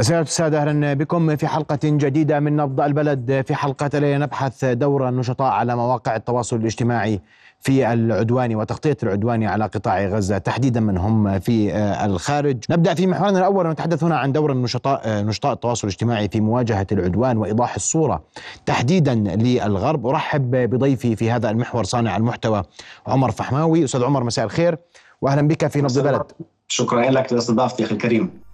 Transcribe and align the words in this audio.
سيادة 0.00 0.22
السادة 0.22 0.62
أهلا 0.62 0.94
بكم 0.94 1.36
في 1.36 1.46
حلقة 1.46 1.78
جديدة 1.84 2.40
من 2.40 2.56
نبض 2.56 2.80
البلد 2.80 3.44
في 3.46 3.54
حلقة 3.54 3.90
الليلة 3.94 4.18
نبحث 4.18 4.64
دور 4.64 5.08
النشطاء 5.08 5.52
على 5.52 5.76
مواقع 5.76 6.16
التواصل 6.16 6.56
الاجتماعي 6.56 7.20
في 7.60 7.92
العدوان 7.92 8.56
وتغطية 8.56 8.96
العدوان 9.02 9.44
على 9.44 9.64
قطاع 9.64 10.04
غزة 10.04 10.38
تحديدا 10.38 10.80
من 10.80 10.98
هم 10.98 11.38
في 11.38 11.76
الخارج. 12.04 12.64
نبدأ 12.70 12.94
في 12.94 13.06
محورنا 13.06 13.38
الأول 13.38 13.66
ونتحدث 13.66 14.04
هنا 14.04 14.18
عن 14.18 14.32
دور 14.32 14.52
النشطاء 14.52 15.22
نشطاء 15.22 15.52
التواصل 15.52 15.88
الاجتماعي 15.88 16.28
في 16.28 16.40
مواجهة 16.40 16.86
العدوان 16.92 17.36
وإيضاح 17.36 17.74
الصورة 17.74 18.24
تحديدا 18.66 19.14
للغرب. 19.14 20.06
أرحب 20.06 20.50
بضيفي 20.50 21.16
في 21.16 21.30
هذا 21.30 21.50
المحور 21.50 21.84
صانع 21.84 22.16
المحتوى 22.16 22.62
عمر 23.06 23.30
فحماوي. 23.30 23.84
أستاذ 23.84 24.04
عمر 24.04 24.24
مساء 24.24 24.44
الخير 24.44 24.78
وأهلا 25.20 25.48
بك 25.48 25.66
في 25.66 25.80
نبض 25.82 25.98
البلد. 25.98 26.22
شكرا 26.68 27.10
لك 27.10 27.32
لاستضافتي 27.32 27.84
أخي 27.84 27.94
الكريم. 27.94 28.45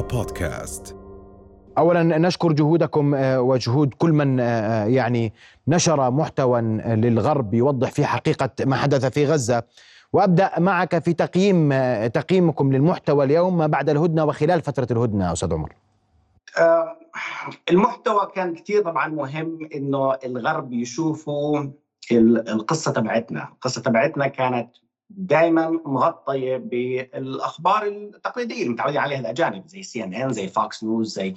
رؤيا 0.00 0.22
بودكاست. 0.22 0.96
اولا 1.78 2.02
نشكر 2.02 2.52
جهودكم 2.52 3.14
وجهود 3.14 3.94
كل 3.94 4.12
من 4.12 4.38
يعني 4.88 5.32
نشر 5.68 6.10
محتوى 6.10 6.60
للغرب 6.86 7.54
يوضح 7.54 7.90
فيه 7.90 8.04
حقيقة 8.04 8.50
ما 8.64 8.76
حدث 8.76 9.06
في 9.06 9.26
غزة. 9.26 9.62
وأبدأ 10.12 10.50
معك 10.58 10.98
في 10.98 11.12
تقييم 11.12 11.72
تقييمكم 12.06 12.72
للمحتوى 12.72 13.24
اليوم 13.24 13.58
ما 13.58 13.66
بعد 13.66 13.88
الهدنة 13.88 14.24
وخلال 14.24 14.60
فترة 14.60 14.86
الهدنة 14.90 15.32
أستاذ 15.32 15.52
عمر. 15.52 15.72
المحتوى 17.70 18.28
كان 18.34 18.54
كثير 18.54 18.82
طبعا 18.82 19.08
مهم 19.08 19.68
إنه 19.74 20.14
الغرب 20.14 20.72
يشوفوا 20.72 21.64
القصة 22.12 22.92
تبعتنا. 22.92 23.48
القصة 23.52 23.82
تبعتنا 23.82 24.26
كانت 24.26 24.70
دائما 25.10 25.70
مغطية 25.70 26.56
بالأخبار 26.56 27.86
التقليدية 27.86 28.62
اللي 28.62 28.68
متعودين 28.68 29.00
عليها 29.00 29.20
الأجانب 29.20 29.66
زي 29.66 29.82
CNN 29.82 30.32
زي 30.32 30.48
Fox 30.48 30.84
News 30.84 31.12
زي 31.12 31.34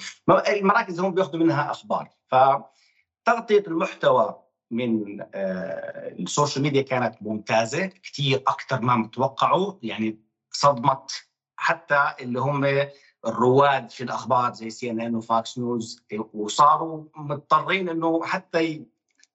المراكز 0.48 1.00
هم 1.00 1.14
بياخذوا 1.14 1.40
منها 1.44 1.72
أخبار. 1.72 2.10
فتغطية 2.28 3.64
المحتوى 3.68 4.44
من 4.72 5.22
ال 5.36 5.54
social 5.54 6.64
media 6.64 6.82
كانت 6.82 7.16
ممتازة 7.22 7.86
كثير 7.86 8.44
أكثر 8.48 8.82
ما 8.82 8.96
متوقعوا 8.96 9.74
يعني 9.84 10.20
صدمت 10.52 11.28
حتى 11.56 12.14
اللي 12.20 12.40
هم 12.40 12.88
الرواد 13.26 13.90
في 13.90 14.04
الأخبار 14.04 14.54
زي 14.54 14.70
CNN 14.70 15.16
و 15.16 15.26
Fox 15.26 15.58
News 15.58 16.06
وصاروا 16.34 17.04
مضطرين 17.16 17.90
إنه 17.90 18.24
حتى 18.24 18.86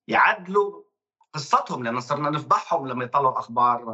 يعدلوا 0.08 0.82
قصتهم 1.34 1.84
لأن 1.84 2.00
صرنا 2.00 2.30
نفضحهم 2.30 2.86
لما 2.86 3.04
يطلعوا 3.04 3.38
أخبار 3.38 3.84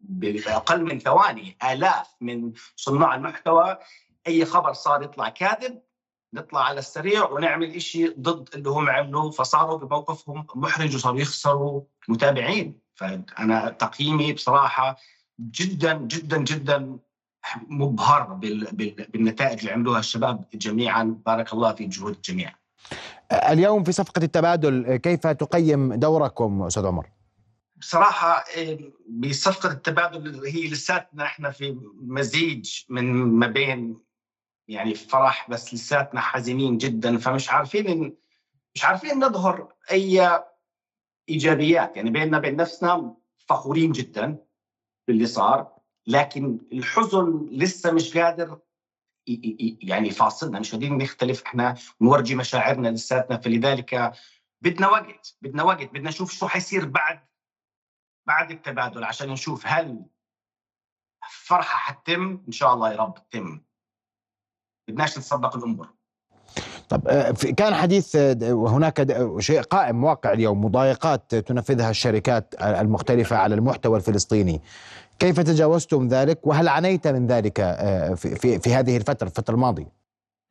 بأقل 0.00 0.84
من 0.84 0.98
ثواني 0.98 1.56
آلاف 1.72 2.14
من 2.20 2.52
صناع 2.76 3.14
المحتوى. 3.14 3.78
أي 4.26 4.44
خبر 4.44 4.72
صار 4.72 5.02
يطلع 5.02 5.28
كاذب 5.28 5.82
نطلع 6.34 6.64
على 6.64 6.78
السريع 6.78 7.30
ونعمل 7.30 7.82
شيء 7.82 8.14
ضد 8.20 8.48
اللي 8.54 8.70
هم 8.70 8.90
عملوه 8.90 9.30
فصاروا 9.30 9.78
بموقفهم 9.78 10.46
محرج 10.54 10.94
وصاروا 10.94 11.20
يخسروا 11.20 11.82
متابعين. 12.08 12.80
فأنا 12.94 13.70
تقييمي 13.70 14.32
بصراحة 14.32 14.96
جدا 15.40 15.94
جدا 15.94 16.38
جدا 16.38 16.98
مبهر 17.66 18.22
بالنتائج 18.22 19.58
اللي 19.58 19.72
عملوها 19.72 19.98
الشباب 19.98 20.44
جميعا. 20.54 21.20
بارك 21.26 21.52
الله 21.52 21.72
في 21.72 21.86
جهود 21.86 22.14
الجميع. 22.14 22.61
اليوم 23.32 23.84
في 23.84 23.92
صفقة 23.92 24.22
التبادل 24.24 24.96
كيف 24.96 25.26
تقيم 25.26 25.94
دوركم 25.94 26.62
أستاذ 26.62 26.86
عمر؟ 26.86 27.08
بصراحة 27.76 28.44
بصفقة 29.08 29.72
التبادل 29.72 30.46
هي 30.46 30.68
لساتنا 30.68 31.24
إحنا 31.24 31.50
في 31.50 31.78
مزيج 32.00 32.80
من 32.88 33.04
ما 33.12 33.46
بين 33.46 34.00
يعني 34.68 34.94
فرح 34.94 35.50
بس 35.50 35.74
لساتنا 35.74 36.20
حزينين 36.20 36.78
جدا 36.78 37.18
فمش 37.18 37.50
عارفين 37.50 38.16
مش 38.74 38.84
عارفين 38.84 39.18
نظهر 39.18 39.74
أي 39.90 40.42
إيجابيات 41.28 41.96
يعني 41.96 42.10
بيننا 42.10 42.38
بين 42.38 42.56
نفسنا 42.56 43.14
فخورين 43.48 43.92
جدا 43.92 44.36
باللي 45.08 45.26
صار 45.26 45.72
لكن 46.06 46.58
الحزن 46.72 47.48
لسه 47.50 47.92
مش 47.92 48.18
قادر 48.18 48.58
يعني 49.82 50.10
فاصلنا 50.10 50.60
مش 50.60 50.72
قادرين 50.72 50.98
نختلف 50.98 51.42
إحنا 51.42 51.74
نورجي 52.00 52.34
مشاعرنا 52.34 52.88
لساتنا 52.88 53.38
فلذلك 53.38 54.12
بدنا 54.60 54.88
وقت 54.88 55.36
بدنا 55.42 55.62
وقت 55.62 55.82
بدنا 55.82 56.08
نشوف 56.08 56.32
شو 56.32 56.48
حيصير 56.48 56.86
بعد 56.86 57.28
بعد 58.26 58.50
التبادل 58.50 59.04
عشان 59.04 59.28
نشوف 59.28 59.66
هل 59.66 60.04
فرحة 61.30 61.78
حتتم 61.78 62.44
إن 62.46 62.52
شاء 62.52 62.74
الله 62.74 62.92
يا 62.92 62.96
رب 62.96 63.14
تتم. 63.14 63.64
بدناش 64.88 65.18
نتصدق 65.18 65.56
الأمور. 65.56 65.94
طب 66.92 67.08
كان 67.56 67.74
حديث 67.74 68.16
هناك 68.42 69.18
شيء 69.38 69.60
قائم 69.60 70.04
واقع 70.04 70.32
اليوم 70.32 70.64
مضايقات 70.64 71.34
تنفذها 71.34 71.90
الشركات 71.90 72.54
المختلفة 72.60 73.36
على 73.36 73.54
المحتوى 73.54 73.96
الفلسطيني. 73.96 74.62
كيف 75.18 75.40
تجاوزتم 75.40 76.08
ذلك؟ 76.08 76.46
وهل 76.46 76.68
عانيت 76.68 77.08
من 77.08 77.26
ذلك 77.26 77.56
في, 78.16 78.36
في, 78.36 78.58
في 78.58 78.74
هذه 78.74 78.96
الفترة 78.96 79.26
الفترة 79.28 79.54
الماضية؟ 79.54 79.92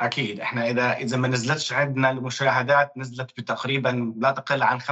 أكيد. 0.02 0.40
إحنا 0.40 0.70
إذا 0.70 0.92
إذا 0.92 1.18
ما 1.18 1.28
نزلتش 1.28 1.74
عندنا 1.74 2.12
المشاهدات 2.12 2.98
نزلت 2.98 3.32
بتقريبا 3.38 4.14
لا 4.18 4.32
تقل 4.32 4.64
عن 4.64 4.82
95% 4.82 4.86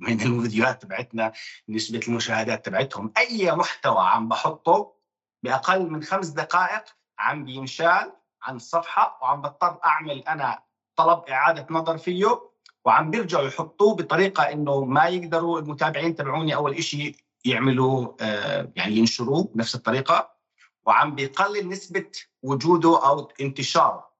من 0.00 0.20
الفيديوهات 0.22 0.82
تبعتنا 0.82 1.32
نسبة 1.68 2.00
المشاهدات 2.08 2.66
تبعتهم. 2.66 3.12
أي 3.16 3.52
محتوى 3.52 4.00
عم 4.00 4.28
بحطه 4.28 4.92
بأقل 5.42 5.90
من 5.90 6.02
خمس 6.02 6.28
دقائق 6.28 6.84
عم 7.18 7.44
بينشال. 7.44 8.12
عن 8.44 8.56
الصفحه 8.56 9.18
وعم 9.22 9.40
بضطر 9.40 9.78
أعمل 9.84 10.18
أنا 10.18 10.62
طلب 10.96 11.18
إعادة 11.28 11.66
نظر 11.70 11.98
فيه 11.98 12.40
وعم 12.84 13.10
بيرجعوا 13.10 13.46
يحطوه 13.46 13.94
بطريقة 13.96 14.42
إنه 14.42 14.84
ما 14.84 15.04
يقدروا 15.04 15.58
المتابعين 15.60 16.14
تبعوني 16.14 16.54
أول 16.54 16.82
شيء 16.82 17.16
يعملوا 17.44 18.12
آه 18.20 18.72
يعني 18.76 18.96
ينشروه 18.96 19.50
بنفس 19.54 19.74
الطريقة 19.74 20.34
وعم 20.86 21.14
بيقلل 21.14 21.68
نسبة 21.68 22.10
وجوده 22.42 23.06
أو 23.08 23.32
انتشاره. 23.40 24.14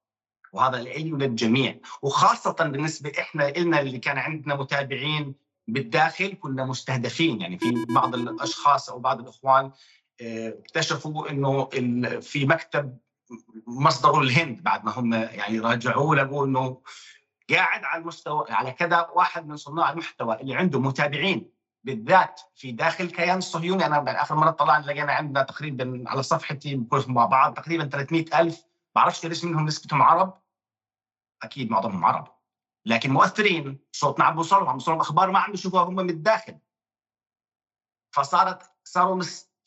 وهذا 0.53 0.81
العلم 0.81 1.19
للجميع. 1.19 1.79
وخاصة 2.03 2.53
بالنسبة 2.53 3.13
إحنا 3.19 3.51
لنا 3.57 3.81
اللي 3.81 3.99
كان 3.99 4.19
عندنا 4.19 4.55
متابعين 4.55 5.35
بالداخل 5.69 6.35
كنا 6.41 6.65
مستهدفين. 6.65 7.41
يعني 7.41 7.59
في 7.59 7.85
بعض 7.89 8.15
الأشخاص 8.15 8.91
أو 8.91 8.99
بعض 8.99 9.21
الإخوان 9.21 9.71
اكتشفوا 10.21 11.31
إنه 11.31 11.65
في 12.21 12.47
مكتب 12.47 12.99
مصدره 13.67 14.21
الهند 14.21 14.63
بعد 14.63 14.85
ما 14.85 14.91
هم 14.91 15.15
يعني 15.15 15.59
راجعوه 15.61 16.17
لقوا 16.17 16.47
إنه 16.47 16.83
قاعد 17.51 17.85
على 17.85 18.03
المستوى 18.03 18.47
على 18.51 18.73
كذا 18.73 19.09
واحد 19.15 19.47
من 19.47 19.57
صناع 19.57 19.91
المحتوى 19.91 20.41
اللي 20.41 20.55
عنده 20.55 20.81
متابعين 20.81 21.55
بالذات 21.85 22.41
في 22.55 22.73
داخل 22.73 23.11
كيان 23.11 23.39
الصهيوني 23.39 23.87
أنا 23.87 24.23
آخر 24.23 24.35
مرة 24.35 24.51
طلعنا 24.51 24.85
لقينا 24.85 25.13
عندنا 25.13 25.43
تقريبا 25.43 26.05
على 26.07 26.23
صفحتي 26.23 26.87
مع 26.93 27.25
بعض 27.25 27.55
تقريبا 27.55 27.85
300 27.85 28.41
ألف. 28.41 28.65
بعرفش 28.95 29.27
ليش 29.27 29.45
منهم 29.45 29.67
نسبتهم 29.67 30.03
عرب. 30.03 30.41
أكيد 31.43 31.71
معظمهم 31.71 32.05
عرب. 32.05 32.35
لكن 32.87 33.11
مؤثرين 33.11 33.79
صوتنا 33.93 34.25
عم 34.25 34.35
بوصلهم. 34.35 34.69
عم 34.69 34.77
بوصلهم 34.77 35.01
أخبار 35.01 35.31
ما 35.31 35.39
عم 35.39 35.51
بيشوفوها 35.51 35.83
هم 35.83 35.97
من 35.97 36.11
الداخل. 36.11 36.59
فصارت 38.11 38.73
صاروا. 38.85 39.23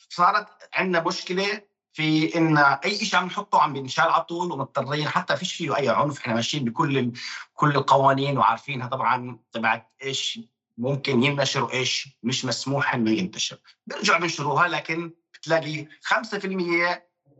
صارت 0.09 0.69
عندنا 0.73 1.03
مشكلة 1.03 1.61
في 1.97 2.37
إن 2.37 2.57
أي 2.57 3.05
شيء 3.05 3.19
عم 3.19 3.25
نحطه 3.25 3.61
عم 3.61 3.73
بينشال 3.73 4.03
على 4.03 4.23
طول 4.23 4.51
ومضطرين 4.51 5.07
حتى 5.07 5.37
فيش 5.37 5.53
فيه 5.53 5.77
أي 5.77 5.89
عنف 5.89 6.19
إحنا 6.19 6.33
ماشيين 6.33 6.65
بكل. 6.65 7.11
كل 7.53 7.69
القوانين 7.69 8.37
وعارفينها 8.37 8.87
طبعا 8.87 9.39
تبعت 9.51 9.91
إيش 10.03 10.39
ممكن 10.77 11.23
ينشر 11.23 11.63
وإيش 11.63 12.17
مش 12.23 12.45
مسموح 12.45 12.93
إنه 12.93 13.11
ينتشر 13.11 13.57
بيرجعوا 13.87 14.19
بينشروها 14.19 14.67
لكن 14.67 15.13
بتلاقي 15.33 15.85
5% 15.85 16.45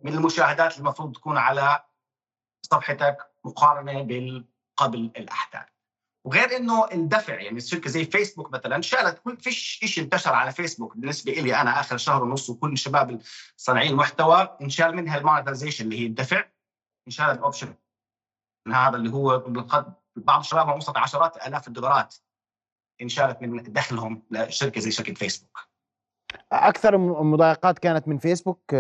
من 0.03 0.13
المشاهدات 0.13 0.79
المفروض 0.79 1.15
تكون 1.15 1.37
على 1.37 1.83
صفحتك 2.61 3.17
مقارنة 3.45 4.01
بالقبل 4.01 5.11
الأحداث 5.17 5.67
وغير 6.27 6.57
إنه 6.57 6.91
الدفع 6.91 7.41
يعني 7.41 7.57
الشركة 7.57 7.89
زي 7.89 8.05
فيسبوك 8.05 8.53
مثلا 8.53 8.81
شالت 8.81 9.19
كل 9.19 9.37
فيش 9.37 9.57
شيء 9.57 10.03
انتشر 10.03 10.33
على 10.33 10.51
فيسبوك 10.51 10.97
بالنسبة 10.97 11.31
لي 11.31 11.55
أنا 11.55 11.79
آخر 11.79 11.97
شهر 11.97 12.23
ونص 12.23 12.49
وكل 12.49 12.73
الشباب 12.73 13.21
صانعين 13.57 13.91
المحتوى 13.91 14.57
انشال 14.61 14.95
منها 14.95 15.17
ال 15.17 15.23
monetization 15.23 15.85
اللي 15.85 15.99
هي 15.99 16.05
الدفع 16.05 16.43
انشال 17.07 17.25
ال 17.25 17.32
option 17.32 17.73
هذا 18.67 18.95
اللي 18.95 19.09
هو 19.09 19.39
بالقد 19.39 19.93
بعض 20.15 20.39
الشباب 20.39 20.75
وصلت 20.75 20.97
عشرات 20.97 21.47
آلاف 21.47 21.67
الدولارات 21.67 22.15
انشالت 23.01 23.41
من 23.41 23.73
دخلهم 23.73 24.23
لشركة 24.31 24.81
زي 24.81 24.91
شركة 24.91 25.13
فيسبوك 25.13 25.59
أكثر 26.51 26.95
المضايقات 26.95 27.79
كانت 27.79 28.07
من 28.07 28.17
فيسبوك 28.17 28.73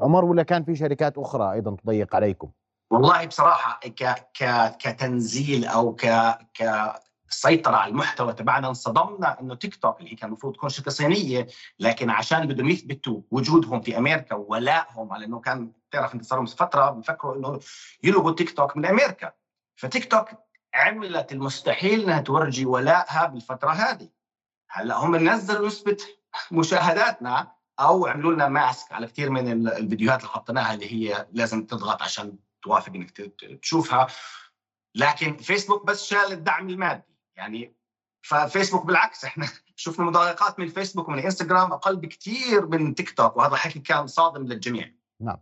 عمر 0.00 0.24
ولا 0.24 0.42
كان 0.42 0.64
في 0.64 0.76
شركات 0.76 1.18
أخرى 1.18 1.52
أيضا 1.52 1.76
تضيق 1.76 2.16
عليكم؟ 2.16 2.50
والله 2.92 3.26
بصراحة 3.26 3.80
ك 3.80 4.04
ك 4.38 4.76
كتنزيل 4.76 5.64
أو 5.64 5.94
ك 5.94 6.06
ك 6.54 6.92
السيطره 7.28 7.76
على 7.76 7.90
المحتوى 7.90 8.32
تبعنا 8.32 8.68
انصدمنا 8.68 9.40
إنه 9.40 9.54
تيك 9.54 9.76
توك 9.76 10.00
اللي 10.00 10.16
كان 10.16 10.28
المفروض 10.28 10.54
تكون 10.54 10.68
شركة 10.68 10.90
صينية 10.90 11.46
لكن 11.78 12.10
عشان 12.10 12.46
بدهم 12.46 12.68
يثبتوا 12.68 13.20
وجودهم 13.30 13.80
في 13.80 13.98
أمريكا 13.98 14.34
وولائهم 14.34 15.12
على 15.12 15.24
إنه 15.24 15.40
كان 15.40 15.72
تعرف 15.90 16.14
انت 16.14 16.24
صار 16.24 16.46
فترة 16.46 16.90
بفكروا 16.90 17.36
إنه 17.36 17.60
يلغوا 18.02 18.32
تيك 18.32 18.56
توك 18.56 18.76
من 18.76 18.86
أمريكا. 18.86 19.32
فتيك 19.76 20.10
توك 20.10 20.28
عملت 20.74 21.32
المستحيل 21.32 22.00
إنها 22.00 22.20
تورجي 22.20 22.66
ولائها 22.66 23.26
بالفترة 23.26 23.70
هذه. 23.70 24.08
هلأ 24.70 24.96
هم 24.96 25.16
نزلوا 25.16 25.66
نسبة 25.66 25.96
مشاهداتنا 26.50 27.52
أو 27.80 28.06
عملوا 28.06 28.32
لنا 28.32 28.48
ماسك 28.48 28.92
على 28.92 29.06
كثير 29.06 29.30
من 29.30 29.68
الفيديوهات 29.68 30.20
اللي 30.20 30.30
حطيناها 30.30 30.74
اللي 30.74 30.92
هي 30.92 31.26
لازم 31.32 31.66
تضغط 31.66 32.02
عشان 32.02 32.36
توافق 32.62 32.92
إنك 32.94 33.10
تشوفها. 33.62 34.06
لكن 34.94 35.36
فيسبوك 35.36 35.86
بس 35.86 36.04
شال 36.04 36.32
الدعم 36.32 36.68
المادي. 36.68 37.12
يعني 37.36 37.76
ففيسبوك 38.22 38.86
بالعكس 38.86 39.24
إحنا 39.24 39.48
شفنا 39.76 40.04
مضايقات 40.04 40.58
من 40.58 40.68
فيسبوك 40.68 41.08
ومن 41.08 41.18
انستغرام 41.18 41.72
أقل 41.72 41.96
بكثير 41.96 42.66
من 42.66 42.94
تيك 42.94 43.10
توك 43.10 43.36
وهذا 43.36 43.52
الحكي 43.52 43.78
كان 43.78 44.06
صادم 44.06 44.42
للجميع. 44.42 44.92
نعم. 45.20 45.38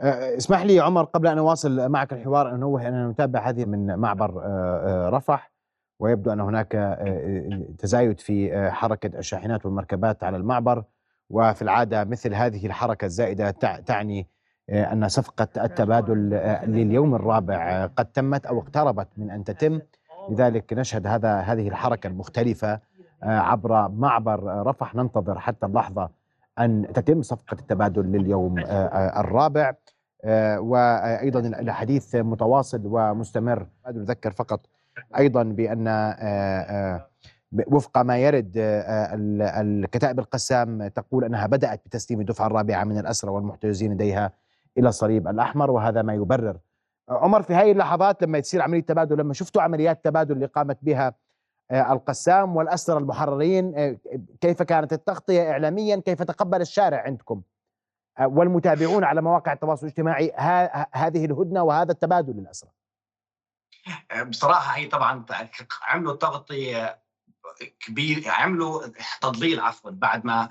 أه، 0.00 0.36
اسمح 0.36 0.62
لي 0.62 0.80
عمر 0.80 1.04
قبل 1.04 1.26
أن 1.26 1.38
أواصل 1.38 1.88
معك 1.88 2.12
الحوار 2.12 2.48
ان 2.48 2.54
انوه 2.54 2.88
اننا 2.88 3.08
نتابع 3.08 3.48
هذه 3.48 3.64
من 3.64 3.96
معبر 3.98 4.42
أه، 4.42 5.06
أه، 5.06 5.08
رفح 5.08 5.52
ويبدو 6.00 6.32
أن 6.32 6.40
هناك 6.40 6.72
تزايد 7.78 8.20
في 8.20 8.70
حركة 8.70 9.18
الشاحنات 9.18 9.66
والمركبات 9.66 10.24
على 10.24 10.36
المعبر 10.36 10.84
وفي 11.30 11.62
العادة 11.62 12.04
مثل 12.04 12.34
هذه 12.34 12.66
الحركة 12.66 13.04
الزائدة 13.04 13.50
تعني 13.86 14.28
أن 14.70 15.08
صفقة 15.08 15.64
التبادل 15.64 16.30
لليوم 16.66 17.14
الرابع 17.14 17.86
قد 17.86 18.06
تمت 18.06 18.46
أو 18.46 18.58
اقتربت 18.58 19.08
من 19.16 19.30
أن 19.30 19.44
تتم. 19.44 19.80
لذلك 20.30 20.72
نشهد 20.72 21.06
هذا 21.06 21.40
هذه 21.40 21.68
الحركة 21.68 22.06
المختلفة 22.06 22.80
عبر 23.22 23.88
معبر 23.88 24.66
رفح. 24.66 24.94
ننتظر 24.94 25.38
حتى 25.38 25.66
اللحظة 25.66 26.10
أن 26.58 26.86
تتم 26.94 27.22
صفقة 27.22 27.54
التبادل 27.60 28.12
لليوم 28.12 28.58
الرابع. 29.16 29.72
وأيضا 30.58 31.40
الحديث 31.40 32.14
متواصل 32.14 32.80
ومستمر. 32.84 33.66
نذكر 33.88 34.30
فقط 34.30 34.60
أيضا 35.18 35.42
بأن 35.42 35.88
وفق 37.66 37.98
ما 37.98 38.18
يرد 38.18 38.52
الكتائب 38.56 40.18
القسام 40.18 40.88
تقول 40.88 41.24
أنها 41.24 41.46
بدأت 41.46 41.80
بتسليم 41.86 42.20
الدفعة 42.20 42.46
الرابعة 42.46 42.84
من 42.84 42.98
الأسرى 42.98 43.30
والمحتجزين 43.30 43.92
لديها. 43.92 44.32
إلى 44.78 44.88
الصليب 44.88 45.28
الأحمر 45.28 45.70
وهذا 45.70 46.02
ما 46.02 46.14
يبرر. 46.14 46.58
عمر 47.08 47.42
في 47.42 47.54
هذه 47.54 47.72
اللحظات 47.72 48.22
لما 48.22 48.40
تصير 48.40 48.62
عملية 48.62 48.82
تبادل 48.82 49.18
لما 49.18 49.34
شفتوا 49.34 49.62
عمليات 49.62 50.04
تبادل 50.04 50.34
اللي 50.34 50.46
قامت 50.46 50.78
بها 50.82 51.14
آه، 51.70 51.92
القسام 51.92 52.56
والأسرى 52.56 52.98
المحررين 52.98 53.78
آه، 53.78 53.96
كيف 54.40 54.62
كانت 54.62 54.92
التغطية 54.92 55.50
اعلاميا 55.50 55.96
كيف 55.96 56.22
تقبل 56.22 56.60
الشارع 56.60 57.02
عندكم؟ 57.02 57.42
آه، 58.18 58.26
والمتابعون 58.26 59.04
على 59.04 59.22
مواقع 59.22 59.52
التواصل 59.52 59.86
الاجتماعي 59.86 60.32
هذه 60.92 61.24
الهدنة 61.24 61.62
وهذا 61.62 61.92
التبادل 61.92 62.32
للأسرى. 62.32 62.70
بصراحة 64.28 64.76
هي 64.76 64.86
طبعا 64.86 65.24
عملوا 65.82 66.16
تغطيه 66.16 67.03
كبير 67.80 68.24
عملوا 68.26 68.82
تضليل 69.20 69.60
عفوا 69.60 69.90
بعد 69.90 70.24
ما 70.24 70.48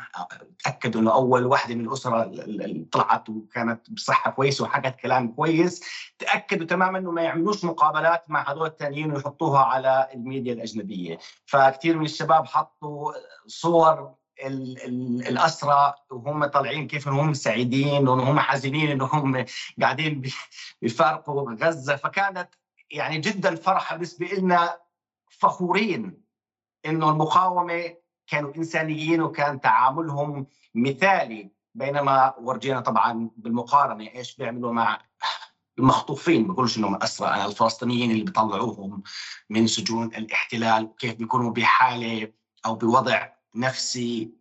تأكدوا 0.64 1.02
إنه 1.02 1.14
أول 1.14 1.46
واحدة 1.46 1.76
من 1.76 1.88
الأسرة 1.88 2.24
اللي 2.24 2.86
طلعت 2.92 3.30
وكانت 3.30 3.92
بصحة 3.92 4.32
كويسة 4.32 4.64
وحكت 4.64 5.00
كلام 5.00 5.28
كويس. 5.28 5.84
تأكدوا 6.20 6.68
تماما 6.68 6.98
إنه 6.98 7.12
ما 7.12 7.22
يعملوش 7.22 7.66
مقابلات 7.66 8.30
مع 8.30 8.52
هذول 8.52 8.68
الثانيين 8.68 9.12
ويحطوها 9.12 9.60
على 9.60 10.10
الميديا 10.14 10.54
الأجنبية. 10.54 11.20
فكثير 11.46 11.98
من 11.98 12.06
الشباب 12.06 12.46
حطوا 12.46 13.14
صور 13.48 14.16
الاسرى 14.46 15.94
وهم 16.10 16.46
طالعين 16.46 16.88
كيف 16.88 17.08
هم 17.08 17.34
سعيدين 17.34 18.08
وهم 18.08 18.40
حزينين 18.40 18.92
إنهم 18.92 19.46
قاعدين 19.82 20.22
بيفارقوا 20.82 21.52
غزة. 21.52 21.96
فكانت 21.96 22.50
يعني 22.92 23.18
جدا 23.18 23.56
فرحة 23.56 23.96
بالنسبة 23.96 24.26
لنا 24.26 24.78
فخورين. 25.30 26.23
انه 26.86 27.10
المقاومة 27.10 27.96
كانوا 28.28 28.56
إنسانيين 28.58 29.22
وكان 29.22 29.62
تعاملهم 29.62 30.48
مثالي 30.76 31.52
بينما 31.76 32.34
ورجينا 32.42 32.80
طبعا 32.80 33.30
بالمقارنة 33.38 34.10
إيش 34.16 34.36
بيعملوا 34.36 34.74
مع 34.74 35.00
المخطوفين 35.80 36.48
بقولش 36.48 36.78
انهم 36.78 36.96
اسرى 36.96 37.46
الفلسطينيين 37.46 38.12
اللي 38.12 38.24
بيطلعوهم 38.24 39.04
من 39.50 39.68
سجون 39.68 40.06
الاحتلال 40.06 40.96
كيف 41.00 41.16
بيكونوا 41.16 41.52
بحالة 41.52 42.32
أو 42.66 42.76
بوضع 42.76 43.30
نفسي 43.56 44.32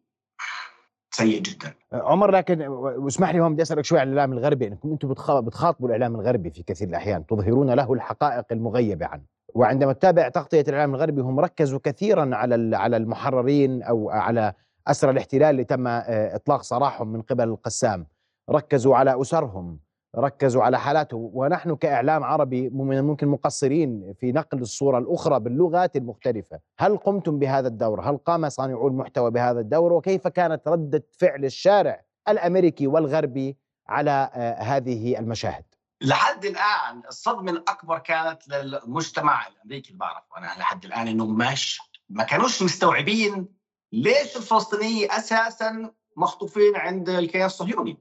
سيء 1.11 1.43
جدا. 1.43 1.75
عمر 1.93 2.31
لكن 2.31 2.63
واسمح 2.69 3.31
لي 3.31 3.41
هون 3.41 3.53
بدي 3.53 3.63
أسألك 3.63 3.85
شوي 3.85 3.99
عن 3.99 4.13
الإعلام 4.13 4.33
الغربي 4.33 4.67
إنكم 4.67 4.91
أنتم 4.91 5.09
بتخاطبوا 5.41 5.89
الإعلام 5.89 6.15
الغربي 6.15 6.51
في 6.51 6.63
كثير 6.63 6.89
الأحيان 6.89 7.27
تظهرون 7.27 7.71
له 7.71 7.93
الحقائق 7.93 8.45
المغيبة 8.53 9.07
عنه. 9.07 9.25
وعندما 9.55 9.93
تتابع 9.93 10.29
تغطية 10.29 10.65
الإعلام 10.69 10.95
الغربي 10.95 11.21
هم 11.21 11.41
ركزوا 11.41 11.79
كثيرا 11.85 12.37
على 12.37 12.77
على 12.77 12.97
المحررين 12.97 13.83
أو 13.83 14.11
على 14.11 14.53
أسرى 14.87 15.11
الاحتلال 15.11 15.51
اللي 15.51 15.65
تم 15.65 15.87
آه، 15.87 16.37
إطلاق 16.37 16.63
سراحهم 16.63 17.13
من 17.13 17.23
قبل 17.23 17.49
القسام. 17.49 18.07
ركزوا 18.51 18.97
على 18.97 19.21
أسرهم 19.21 19.79
ركزوا 20.17 20.63
على 20.63 20.79
حالاتهم. 20.79 21.31
ونحن 21.35 21.77
كإعلام 21.77 22.25
عربي 22.25 22.71
من 22.71 22.99
الممكن 22.99 23.29
مقصرين 23.29 24.15
في 24.21 24.33
نقل 24.33 24.59
الصورة 24.59 24.99
الأخرى 24.99 25.41
باللغات 25.41 25.97
المختلفة. 25.97 26.61
هل 26.79 26.97
قمتم 26.97 27.39
بهذا 27.39 27.69
الدور؟ 27.69 28.01
هل 28.01 28.17
قام 28.17 28.49
صانعو 28.49 28.89
المحتوى 28.89 29.31
بهذا 29.31 29.61
الدور؟ 29.61 29.93
وكيف 29.93 30.29
كانت 30.29 30.69
ردة 30.69 31.05
فعل 31.19 31.45
الشارع 31.45 32.05
الأمريكي 32.29 32.87
والغربي 32.87 33.57
على 33.89 34.31
آه، 34.35 34.55
هذه 34.63 35.19
المشاهد؟ 35.19 35.65
لحد 36.03 36.45
الآن 36.45 37.03
الصدمة 37.09 37.53
الأكبر 37.53 37.99
كانت 37.99 38.49
للمجتمع 38.49 39.47
الأمريكي 39.47 39.89
اللي 39.89 39.99
بعرفه 39.99 40.39
أنا 40.39 40.47
لحد 40.59 40.85
الآن 40.85 41.09
انه 41.09 41.27
مش 41.27 41.81
ما 42.09 42.25
كانوش 42.25 42.63
مستوعبين 42.63 43.49
ليش 43.93 44.37
الفلسطينيين 44.37 45.11
أساسا 45.11 45.93
مخطوفين 46.17 46.77
عند 46.77 47.09
الكيان 47.09 47.47
الصهيوني. 47.47 47.99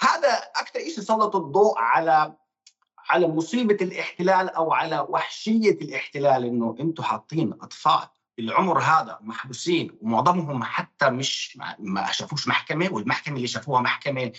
هذا 0.00 0.32
أكثر 0.56 0.80
شيء 0.80 1.00
سلط 1.00 1.36
الضوء 1.36 1.78
على 1.78 2.36
على 3.10 3.28
مصيبة 3.28 3.76
الاحتلال 3.80 4.48
أو 4.48 4.72
على 4.72 5.06
وحشية 5.08 5.70
الاحتلال 5.70 6.44
إنه 6.44 6.76
أنتم 6.80 7.02
حاطين 7.02 7.52
أطفال 7.52 8.08
العمر 8.38 8.78
هذا 8.78 9.18
محبوسين 9.20 9.98
ومعظمهم 10.02 10.64
حتى 10.64 11.10
مش 11.10 11.58
ما 11.78 12.12
شافوش 12.12 12.48
محكمة 12.48 12.88
والمحكمة 12.92 13.36
اللي 13.36 13.46
شافوها 13.46 13.80
محكمة 13.80 14.32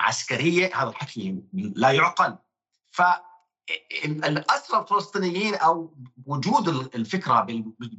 عسكرية 0.00 0.76
هذا 0.76 0.88
الحكي 0.88 1.42
لا 1.52 1.90
يعقل. 1.90 2.38
ف 2.90 3.02
الأسرى 4.04 4.80
الفلسطينيين 4.80 5.54
أو 5.54 5.94
وجود 6.26 6.68
الفكرة 6.68 7.46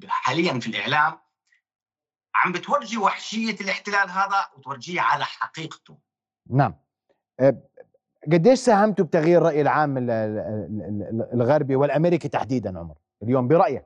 حاليا 0.07 0.59
في 0.59 0.67
الإعلام 0.67 1.19
عم 2.35 2.51
بتورجي 2.51 2.97
وحشية 2.97 3.55
الاحتلال 3.61 4.09
هذا 4.09 4.47
وتورجيه 4.57 5.01
على 5.01 5.25
حقيقته. 5.25 5.97
نعم. 6.49 6.75
قديش 8.31 8.59
ساهمتوا 8.59 9.05
بتغيير 9.05 9.37
الراي 9.37 9.61
العام 9.61 9.97
الغربي 11.33 11.75
والأمريكي 11.75 12.27
تحديدا 12.27 12.79
عمر؟ 12.79 12.95
اليوم 13.23 13.47
برأيك. 13.47 13.85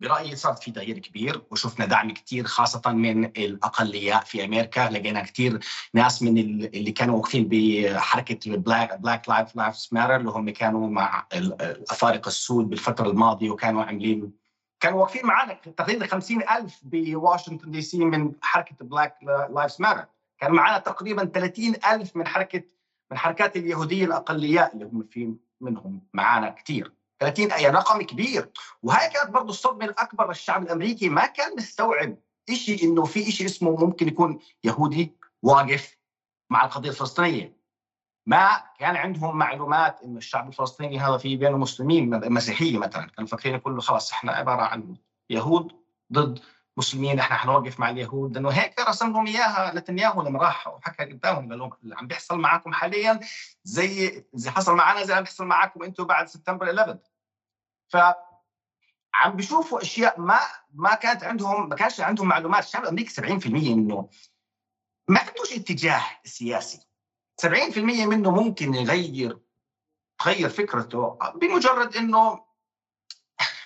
برأيي 0.00 0.36
صار 0.36 0.54
في 0.54 0.70
تغيير 0.70 0.98
كبير 0.98 1.42
وشفنا 1.50 1.86
دعم 1.86 2.10
كثير 2.10 2.44
خاصة 2.44 2.92
من 2.92 3.24
الاقليات 3.24 4.26
في 4.26 4.44
أمريكا. 4.44 4.80
لقينا 4.90 5.22
كثير 5.22 5.60
ناس 5.94 6.22
من 6.22 6.38
اللي 6.64 6.92
كانوا 6.92 7.16
واقفين 7.16 7.48
بحركة 7.50 8.56
Black 8.56 9.00
Black 9.00 9.28
Life 9.28 9.56
Lives 9.56 9.88
Matter 9.92 10.16
اللي 10.16 10.30
هم 10.30 10.50
كانوا 10.50 10.88
مع 10.88 11.26
الأفارقة 11.34 12.28
السود 12.28 12.68
بالفترة 12.68 13.10
الماضية 13.10 13.50
وكانوا 13.50 13.84
عاملين 13.84 14.32
كانوا 14.80 15.00
واقفين 15.00 15.26
معنا 15.26 15.52
تقريبا 15.54 16.06
50 16.06 16.42
ألف 16.42 16.80
بواشنطن 16.82 17.70
دي 17.70 17.82
سي 17.82 17.98
من 18.04 18.32
حركة 18.42 18.74
Black 18.80 19.16
Lives 19.50 19.80
Matter 19.80 20.06
كان 20.38 20.52
معنا 20.52 20.78
تقريبا 20.78 21.24
30 21.24 21.74
ألف 21.92 22.16
من 22.16 22.26
حركة 22.26 22.62
من 23.10 23.18
حركات 23.18 23.56
اليهودية 23.56 24.04
الأقليات 24.04 24.74
اللي 24.74 24.84
هم 24.84 25.02
في 25.10 25.34
منهم 25.60 26.02
معنا 26.14 26.48
كثير 26.50 26.92
30 27.20 27.52
اي 27.52 27.68
رقم 27.68 28.02
كبير. 28.02 28.50
وهي 28.82 29.10
كانت 29.10 29.30
برضه 29.30 29.50
الصدمة 29.50 29.84
الأكبر 29.84 30.28
للشعب 30.28 30.62
الأمريكي 30.62 31.08
ما 31.08 31.26
كان 31.26 31.56
مستوعب 31.56 32.16
شيء 32.54 32.84
إنه 32.84 33.04
في 33.04 33.32
شيء 33.32 33.46
اسمه 33.46 33.76
ممكن 33.76 34.08
يكون 34.08 34.38
يهودي 34.64 35.16
واقف 35.42 35.96
مع 36.50 36.64
القضية 36.64 36.90
الفلسطينية. 36.90 37.58
ما 38.26 38.62
كان 38.78 38.96
عندهم 38.96 39.38
معلومات 39.38 40.02
إنه 40.02 40.18
الشعب 40.18 40.48
الفلسطيني 40.48 40.98
هذا 40.98 41.16
في 41.16 41.36
بينه 41.36 41.58
مسلمين 41.58 42.32
مسيحية 42.32 42.78
مثلا. 42.78 43.06
كانوا 43.06 43.28
فاكرين 43.28 43.58
كله 43.58 43.80
خلاص 43.80 44.12
إحنا 44.12 44.32
عبارة 44.32 44.62
عن 44.62 44.96
يهود 45.30 45.72
ضد 46.12 46.38
مسلمين 46.78 47.18
إحنا 47.18 47.36
حنوقف 47.36 47.80
مع 47.80 47.90
اليهود. 47.90 48.34
لأنه 48.34 48.48
هيك 48.48 48.80
رسم 48.80 49.12
لهم 49.12 49.26
إياها 49.26 49.74
نتنياهو 49.74 50.22
لما 50.22 50.38
راح 50.38 50.66
وحكى 50.68 51.04
قدامهم 51.04 51.48
قال 51.48 51.58
لهم 51.58 51.72
اللي 51.82 51.96
عم 51.96 52.06
بيحصل 52.06 52.38
معكم 52.38 52.72
حاليا 52.72 53.20
زي 53.64 54.24
زي 54.34 54.50
حصل 54.50 54.74
معنا 54.74 55.04
زي 55.04 55.14
عم 55.14 55.22
بيحصل 55.22 55.44
معكم 55.44 55.82
أنتم 55.82 56.04
بعد 56.04 56.28
سبتمبر 56.28 56.66
11 56.66 56.98
ف 57.88 57.96
عم 59.14 59.36
بيشوفوا 59.36 59.82
أشياء 59.82 60.20
ما 60.20 60.38
ما 60.74 60.94
كانت 60.94 61.24
عندهم 61.24 61.68
ما 61.68 61.76
كانش 61.76 62.00
عندهم 62.00 62.28
معلومات. 62.28 62.64
الشعب 62.64 62.82
الامريكي 62.82 63.10
70% 63.10 63.46
منه 63.46 64.08
ما 65.08 65.20
عندوش 65.20 65.52
اتجاه 65.52 66.02
سياسي. 66.24 66.86
70% 67.46 67.78
منه 67.78 68.30
ممكن 68.30 68.74
يغير 68.74 69.38
تغير 70.18 70.48
فكرته 70.48 71.18
بمجرد 71.34 71.96
إنه 71.96 72.47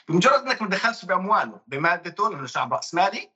بمجرد 0.09 0.47
إنك 0.47 0.63
ما 0.63 0.69
تدخلش 0.69 1.05
بامواله 1.05 1.61
بمادته 1.67 2.29
إنه 2.29 2.47
شعب 2.47 2.75
راسمالي 2.75 3.31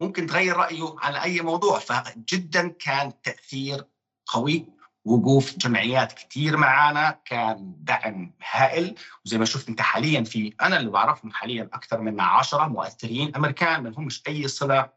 ممكن 0.00 0.26
تغير 0.26 0.56
رأيه 0.56 0.96
على 0.98 1.22
أي 1.22 1.40
موضوع. 1.40 1.78
فجدا 1.78 2.68
كان 2.68 3.22
تأثير 3.22 3.84
قوي 4.26 4.66
وقوف 5.04 5.58
جمعيات 5.58 6.12
كثير 6.12 6.56
معانا 6.56 7.20
كان 7.24 7.74
دعم 7.78 8.34
هائل. 8.50 8.94
وزي 9.24 9.38
ما 9.38 9.44
شفت 9.44 9.68
أنت 9.68 9.80
حاليا 9.80 10.24
في 10.24 10.54
أنا 10.60 10.76
اللي 10.76 10.90
بعرفهم 10.90 11.32
حاليا 11.32 11.70
أكثر 11.72 12.00
من 12.00 12.20
10 12.20 12.66
مؤثرين 12.66 13.36
أمريكان 13.36 13.82
ما 13.82 13.88
لهمش 13.88 14.22
أي 14.28 14.48
صلة 14.48 14.90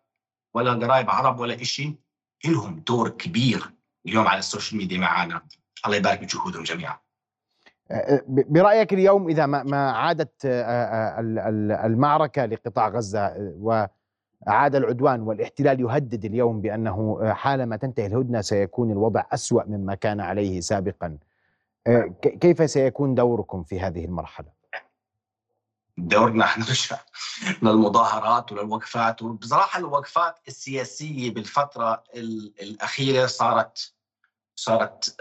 ولا 0.54 0.74
قرايب 0.74 1.10
عرب 1.10 1.40
ولا 1.40 1.64
شيء 1.64 1.96
لهم 2.46 2.80
دور 2.80 3.10
كبير 3.10 3.72
اليوم 4.06 4.28
على 4.28 4.40
السوشيال 4.40 4.78
ميديا 4.78 4.98
معانا. 4.98 5.48
الله 5.86 5.98
يبارك 5.98 6.20
بجهودهم 6.20 6.64
جميعا. 6.64 7.00
برأيك 8.28 8.94
اليوم 8.94 9.30
إذا 9.30 9.46
ما 9.46 9.92
عادت 9.92 10.46
المعركة 11.86 12.46
لقطاع 12.46 12.88
غزة 12.90 13.34
وعاد 13.60 14.76
العدوان 14.76 15.22
والاحتلال 15.22 15.82
يهدد 15.82 16.26
اليوم 16.26 16.62
بأنه 16.62 17.20
حالما 17.34 17.76
تنتهي 17.76 18.06
الهدنة 18.06 18.42
سيكون 18.42 18.92
الوضع 18.92 19.24
أسوأ 19.32 19.64
مما 19.64 19.96
كان 19.96 20.20
عليه 20.20 20.62
سابقا. 20.62 21.18
كيف 22.22 22.70
سيكون 22.70 23.16
دوركم 23.16 23.64
في 23.64 23.80
هذه 23.80 24.06
المرحلة؟ 24.06 24.48
دورنا 25.98 26.44
إحنا 26.46 26.66
للمظاهرات 27.62 28.52
وللوقفات 28.52 29.22
وبصراحة 29.22 29.80
الوقفات 29.80 30.40
السياسية 30.48 31.34
بالفترة 31.34 32.04
الأخيرة 32.62 33.26
صارت 33.26 33.94
صارت 34.56 35.16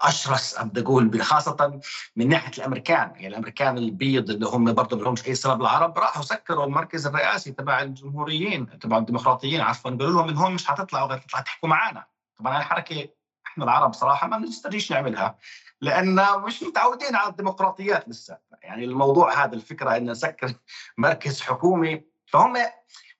أشرس 0.00 0.58
بدي 0.60 0.80
أقول 0.80 1.22
خاصة 1.22 1.80
من 2.16 2.28
ناحية 2.28 2.52
الأمريكان. 2.58 3.10
يعني 3.14 3.26
الأمريكان 3.26 3.78
البيض 3.78 4.30
اللي 4.30 4.46
هم 4.46 4.72
برضه 4.72 4.96
ما 4.96 5.02
لهمش 5.02 5.26
أي 5.28 5.34
صله 5.34 5.54
بالعرب 5.54 5.98
راحوا 5.98 6.22
سكروا 6.22 6.64
المركز 6.64 7.06
الرئاسي 7.06 7.52
تبع 7.52 7.82
الجمهوريين 7.82 8.78
تبع 8.78 8.98
الديمقراطيين 8.98 9.60
عفوا 9.60 9.90
قالوا 9.90 10.10
لهم 10.10 10.26
من 10.26 10.36
هون 10.36 10.54
مش 10.54 10.66
حتطلعوا 10.66 11.08
غير 11.08 11.18
تطلع 11.18 11.40
تحكوا 11.40 11.68
معنا 11.68 12.06
طبعا 12.38 12.58
الحركة 12.58 13.08
إحنا 13.46 13.64
العرب 13.64 13.92
صراحة 13.92 14.26
ما 14.26 14.38
بنسترجيش 14.38 14.92
نعملها 14.92 15.38
لأن 15.80 16.40
مش 16.46 16.62
متعودين 16.62 17.16
على 17.16 17.30
الديمقراطيات 17.30 18.08
لسه. 18.08 18.38
يعني 18.62 18.84
الموضوع 18.84 19.44
هذا 19.44 19.54
الفكرة 19.54 19.96
ان 19.96 20.10
نسكر 20.10 20.52
مركز 20.98 21.40
حكومي 21.40 22.13
فهم 22.26 22.56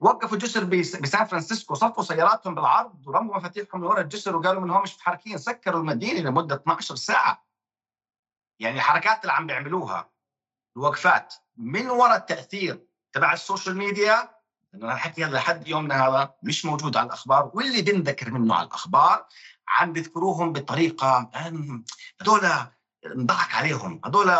وقفوا 0.00 0.38
جسر 0.38 0.64
بسان 0.64 1.24
فرانسيسكو 1.24 1.74
صفوا 1.74 2.04
سياراتهم 2.04 2.54
بالعرض 2.54 3.06
ورموا 3.06 3.36
مفاتيحهم 3.36 3.80
لورا 3.80 4.00
الجسر 4.00 4.36
وقالوا 4.36 4.72
هون 4.72 4.82
مش 4.82 4.94
متحركين. 4.94 5.38
سكروا 5.38 5.80
المدينة 5.80 6.20
لمدة 6.20 6.54
12 6.54 6.96
ساعة. 6.96 7.46
يعني 8.60 8.76
الحركات 8.76 9.22
اللي 9.22 9.32
عم 9.32 9.46
بيعملوها 9.46 10.10
الوقفات 10.76 11.34
من 11.56 11.90
وراء 11.90 12.16
التأثير 12.16 12.86
تبع 13.12 13.32
السوشيال 13.32 13.76
ميديا 13.76 14.30
لأنه 14.72 14.92
الحكي 14.92 15.24
هذا 15.24 15.36
لحد 15.36 15.68
يومنا 15.68 16.08
هذا 16.08 16.34
مش 16.42 16.64
موجود 16.64 16.96
على 16.96 17.06
الأخبار 17.06 17.50
واللي 17.54 17.82
بنذكر 17.82 18.30
منه 18.30 18.54
على 18.54 18.66
الأخبار 18.66 19.26
عم 19.68 19.92
بيذكروهم 19.92 20.52
بطريقة 20.52 21.30
هذول 22.20 22.50
انضحك 23.06 23.54
عليهم 23.54 24.00
هذول 24.04 24.30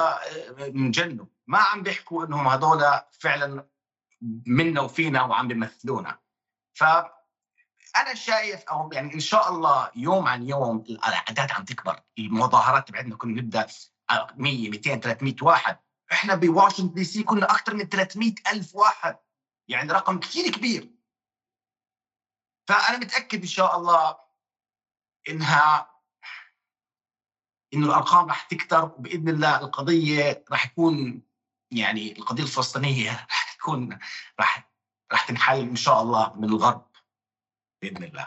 انجنوا. 0.60 1.26
ما 1.46 1.58
عم 1.58 1.82
بيحكوا 1.82 2.24
إنهم 2.24 2.48
هذول 2.48 2.84
فعلا 3.20 3.66
منا 4.46 4.80
وفينا 4.80 5.22
وعم 5.22 5.48
بيمثلونا. 5.48 6.18
ف 6.74 6.84
أنا 7.96 8.14
شايف 8.14 8.62
أو 8.62 8.90
يعني 8.92 9.14
إن 9.14 9.20
شاء 9.20 9.48
الله 9.48 9.90
يوم 9.96 10.28
عن 10.28 10.48
يوم 10.48 10.78
الأعداد 10.78 11.50
عم 11.50 11.64
تكبر 11.64 12.02
المظاهرات 12.18 12.88
تبعتنا 12.88 13.16
كنا 13.16 13.42
نبدأ 13.42 13.66
100 14.36 14.70
200 14.70 14.96
300 14.96 15.34
واحد. 15.42 15.78
إحنا 16.12 16.34
بواشنطن 16.34 16.94
دي 16.94 17.04
سي 17.04 17.22
كنا 17.22 17.50
أكثر 17.50 17.74
من 17.74 17.88
300 17.88 18.34
ألف 18.52 18.74
واحد. 18.74 19.18
يعني 19.68 19.92
رقم 19.92 20.20
كثير 20.20 20.52
كبير. 20.52 20.90
فأنا 22.68 22.98
متأكد 22.98 23.40
إن 23.40 23.46
شاء 23.46 23.76
الله 23.76 24.18
إنها 25.28 25.94
إنه 27.74 27.86
الأرقام 27.86 28.26
راح 28.26 28.42
تكثر 28.42 28.84
وبإذن 28.84 29.28
الله 29.28 29.60
القضية 29.60 30.44
راح 30.50 30.66
يكون 30.66 31.22
يعني 31.70 32.18
القضية 32.18 32.42
الفلسطينية 32.42 33.10
راح 33.10 33.43
تكون 33.64 33.98
راح 34.40 34.70
راح 35.12 35.28
تنحل 35.28 35.60
إن 35.60 35.76
شاء 35.76 36.02
الله 36.02 36.32
من 36.36 36.44
الغرب 36.44 36.86
بإذن 37.82 38.04
الله. 38.04 38.26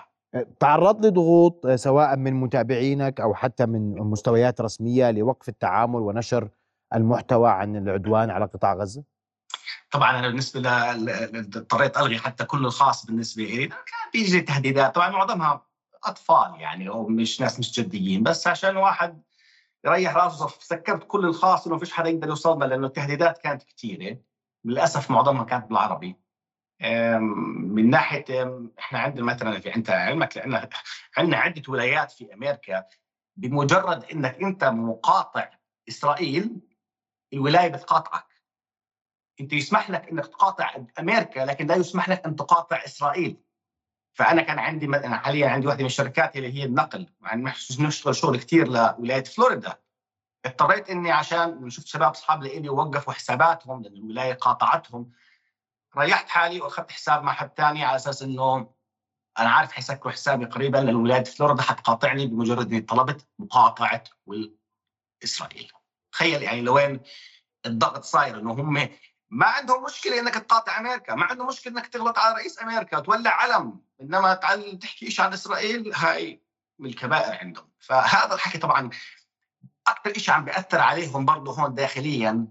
تعرض 0.59 1.05
لضغوط 1.05 1.67
سواء 1.67 2.15
من 2.15 2.33
متابعينك 2.33 3.21
أو 3.21 3.35
حتى 3.35 3.65
من 3.65 3.95
مستويات 3.95 4.61
رسمية 4.61 5.11
لوقف 5.11 5.49
التعامل 5.49 5.99
ونشر 5.99 6.49
المحتوى 6.95 7.49
عن 7.49 7.75
العدوان 7.75 8.29
على 8.29 8.45
قطاع 8.45 8.73
غزة؟ 8.73 9.03
طبعا 9.91 10.19
أنا 10.19 10.27
بالنسبة 10.27 10.59
ل 10.59 10.67
اضطريت 11.57 11.97
ألغي 11.97 12.17
حتى 12.17 12.45
كل 12.45 12.65
الخاص 12.65 13.05
بالنسبة 13.05 13.43
لي 13.43 13.67
كان 13.67 13.77
بيجي 14.13 14.41
تهديدات. 14.41 14.95
طبعا 14.95 15.09
معظمها 15.09 15.65
أطفال 16.03 16.61
يعني 16.61 16.89
أو 16.89 17.07
مش 17.07 17.41
ناس 17.41 17.59
مش 17.59 17.79
جديين. 17.79 18.23
بس 18.23 18.47
عشان 18.47 18.77
واحد 18.77 19.21
يريح 19.85 20.15
راسه 20.15 20.47
سكرت 20.59 21.03
كل 21.07 21.25
الخاص 21.25 21.67
إنه 21.67 21.77
فيش 21.77 21.93
حدا 21.93 22.09
يقدر 22.09 22.27
يوصلنا 22.27 22.65
لأنه 22.65 22.87
التهديدات 22.87 23.37
كانت 23.37 23.63
كثيره 23.63 24.17
للأسف 24.67 25.11
معظمها 25.11 25.43
كانت 25.43 25.65
بالعربي. 25.65 26.15
من 26.81 27.89
ناحية 27.89 28.25
إحنا 28.79 28.99
عندنا 28.99 29.25
مثلا 29.25 29.59
في 29.59 29.75
أنت 29.75 29.89
علمك 29.89 30.37
لأن 30.37 30.69
عندنا 31.17 31.37
عدة 31.37 31.61
ولايات 31.67 32.11
في 32.11 32.33
أمريكا 32.33 32.83
بمجرد 33.35 34.03
إنك 34.03 34.43
أنت 34.43 34.63
مقاطع 34.63 35.49
إسرائيل 35.89 36.59
الولاية 37.33 37.67
بتقاطعك. 37.67 38.25
أنت 39.41 39.53
يسمح 39.53 39.89
لك 39.89 40.09
إنك 40.09 40.25
تقاطع 40.25 40.75
أمريكا 40.99 41.39
لكن 41.39 41.67
لا 41.67 41.75
يسمح 41.75 42.09
لك 42.09 42.25
أن 42.25 42.35
تقاطع 42.35 42.85
إسرائيل. 42.85 43.37
فأنا 44.13 44.41
كان 44.41 44.59
عندي 44.59 44.85
أنا 44.85 45.17
حاليا 45.17 45.49
عندي 45.49 45.67
واحدة 45.67 45.79
من 45.81 45.85
الشركات 45.85 46.35
اللي 46.35 46.53
هي 46.53 46.63
النقل. 46.63 47.07
يعني 47.21 47.53
نشتغل 47.79 48.15
شغل 48.15 48.37
كثير 48.37 48.67
لولاية 48.67 49.23
فلوريدا. 49.23 49.79
اضطريت 50.47 50.89
إني 50.89 51.11
عشان 51.11 51.69
شفت 51.69 51.87
شباب 51.87 52.11
أصحاب 52.11 52.43
لي 52.43 52.69
وقفوا 52.69 53.13
حساباتهم 53.13 53.81
لأن 53.81 53.93
الولاية 53.93 54.33
قاطعتهم 54.33 55.11
ريحت 55.97 56.29
حالي 56.29 56.61
وأخذت 56.61 56.91
حساب 56.91 57.23
مع 57.23 57.33
حد 57.33 57.51
ثاني 57.57 57.85
على 57.85 57.95
أساس 57.95 58.21
إنه 58.21 58.73
أنا 59.39 59.49
عارف 59.49 59.71
حيسكروا 59.71 60.13
حسابي 60.13 60.45
قريبا 60.45 60.77
لأن 60.77 60.95
ولاية 60.95 61.23
فلوريدا 61.23 61.61
حتقاطعني 61.61 62.27
بمجرد 62.27 62.67
إني 62.67 62.81
طلبت 62.81 63.27
مقاطعة 63.39 64.03
اسرائيل 65.23 65.71
تخيل 66.11 66.43
يعني 66.43 66.61
لوين 66.61 67.01
الضغط 67.65 68.03
صاير 68.03 68.39
إنه 68.39 68.53
هم 68.53 68.89
ما 69.29 69.45
عندهم 69.45 69.83
مشكلة 69.83 70.19
إنك 70.19 70.33
تقاطع 70.33 70.79
أمريكا 70.79 71.15
ما 71.15 71.25
عندهم 71.25 71.47
مشكلة 71.47 71.73
إنك 71.73 71.87
تغلط 71.87 72.17
على 72.17 72.35
رئيس 72.35 72.61
أمريكا 72.61 72.97
وتولع 72.97 73.31
علم 73.31 73.81
إنما 74.01 74.33
تعال 74.33 74.79
تحكي 74.79 75.11
شيء 75.11 75.25
عن 75.25 75.33
إسرائيل 75.33 75.93
هاي 75.93 76.43
من 76.79 76.89
الكبائر 76.89 77.37
عندهم. 77.37 77.69
فهذا 77.79 78.33
الحكي 78.33 78.57
طبعا 78.57 78.89
أكثر 79.87 80.19
شيء 80.19 80.33
عم 80.33 80.45
بيأثر 80.45 80.79
عليهم 80.79 81.25
برضه 81.25 81.51
هون 81.51 81.73
داخليا 81.73 82.47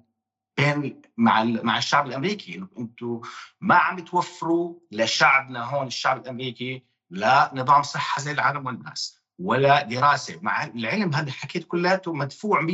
بين 0.57 1.03
مع 1.17 1.45
مع 1.45 1.79
الشعب 1.79 2.07
الأمريكي. 2.07 2.67
أنتم 2.79 3.21
ما 3.61 3.75
عم 3.75 3.99
توفروا 3.99 4.75
لشعبنا 4.93 5.65
هون 5.65 5.87
الشعب 5.87 6.23
الأمريكي 6.23 6.87
لا 7.11 7.51
نظام 7.55 7.83
صحة 7.83 8.23
زي 8.23 8.33
العالم 8.33 8.67
والناس 8.67 9.23
ولا 9.39 9.83
دراسة. 9.83 10.39
مع 10.43 10.65
العلم 10.65 11.15
هذا 11.15 11.33
حكيت 11.33 11.65
كلياته 11.65 12.13
مدفوع 12.13 12.61
100% 12.61 12.67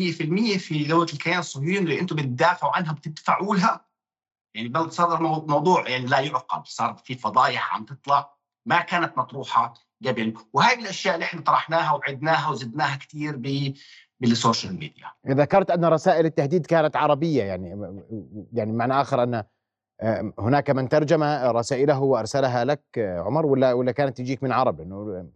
في 0.58 0.84
دوله 0.88 1.12
الكيان 1.12 1.38
الصهيوني 1.38 1.78
اللي 1.78 2.00
أنتم 2.00 2.16
بتدافعوا 2.16 2.76
عنها 2.76 2.92
بتدفعوا 2.92 3.56
لها. 3.56 3.86
يعني 4.54 4.68
بل 4.68 4.92
صار 4.92 5.16
الموضوع 5.16 5.88
يعني 5.88 6.06
لا 6.06 6.18
يعقل. 6.18 6.66
صار 6.66 6.94
في 7.04 7.14
فضايح 7.14 7.74
عم 7.74 7.84
تطلع 7.84 8.34
ما 8.66 8.80
كانت 8.80 9.18
مطروحة 9.18 9.74
قبل. 10.06 10.34
وهي 10.52 10.74
الأشياء 10.74 11.14
اللي 11.14 11.24
إحنا 11.24 11.40
طرحناها 11.40 11.92
وعدناها 11.92 12.50
وزدناها 12.50 12.96
كثير 12.96 13.36
بالسوشيال 14.22 14.78
ميديا. 14.78 15.12
ذكرت 15.28 15.70
أن 15.70 15.84
رسائل 15.84 16.26
التهديد 16.26 16.66
كانت 16.66 16.96
عربية 16.96 17.42
يعني 17.42 17.68
يعني 18.52 18.72
معنى 18.72 19.00
آخر 19.00 19.22
أن 19.22 19.44
هناك 20.38 20.70
من 20.70 20.88
ترجم 20.88 21.22
رسائله 21.44 22.00
وأرسلها 22.00 22.64
لك 22.64 22.82
عمر 22.98 23.46
ولا 23.46 23.72
ولا 23.72 23.92
كانت 23.92 24.18
تجيك 24.18 24.42
من 24.42 24.52
عرب؟ 24.52 24.80
انه 24.80 25.30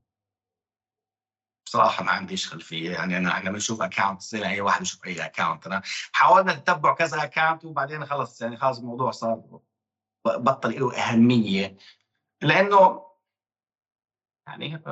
بصراحة 1.66 2.04
ما 2.04 2.10
عنديش 2.10 2.48
خلفية 2.48 2.90
يعني 2.90 3.16
أنا 3.16 3.30
إحنا 3.30 3.50
بنشوف 3.50 3.82
account 3.82 4.22
زي 4.22 4.46
أي 4.46 4.60
واحد 4.60 4.82
يشوف 4.82 5.06
أي 5.06 5.26
account 5.26 5.66
أنا 5.66 5.82
حاولنا 6.12 6.54
نتبع 6.54 6.94
كذا 6.94 7.24
account 7.24 7.64
وبعدين 7.64 8.04
خلص 8.04 8.42
يعني 8.42 8.56
خلاص 8.56 8.78
الموضوع 8.78 9.10
صار 9.10 9.42
بطل 10.24 10.80
له 10.80 10.96
أهمية. 10.96 11.76
لأنه 12.42 13.05
يعني 14.46 14.82